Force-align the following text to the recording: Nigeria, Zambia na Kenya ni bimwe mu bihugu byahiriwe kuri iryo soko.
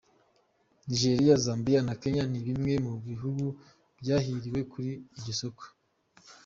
Nigeria, 0.87 1.35
Zambia 1.45 1.79
na 1.87 1.93
Kenya 2.01 2.23
ni 2.31 2.39
bimwe 2.47 2.73
mu 2.85 2.93
bihugu 3.07 3.45
byahiriwe 3.99 4.59
kuri 4.71 4.91
iryo 5.17 5.33
soko. 5.41 5.65